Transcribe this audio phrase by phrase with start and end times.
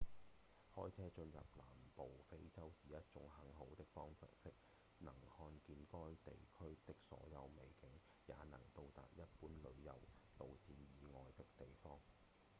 [0.73, 4.51] 開車進入南部非洲是一種很好的方式
[4.97, 7.87] 能看見該地區的所有美景
[8.25, 9.93] 也能到達一般旅遊
[10.39, 11.99] 路線以外的地方